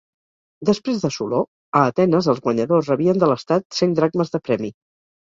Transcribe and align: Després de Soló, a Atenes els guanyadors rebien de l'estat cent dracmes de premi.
Després 0.69 1.03
de 1.03 1.11
Soló, 1.17 1.43
a 1.81 1.85
Atenes 1.91 2.31
els 2.35 2.43
guanyadors 2.49 2.93
rebien 2.95 3.25
de 3.27 3.33
l'estat 3.35 3.81
cent 3.83 3.99
dracmes 4.03 4.39
de 4.39 4.47
premi. 4.51 4.79